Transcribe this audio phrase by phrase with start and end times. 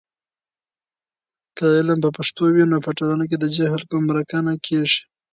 [1.57, 4.99] که علم په پښتو وي، نو په ټولنه کې د جهل کمرنګه کیږي.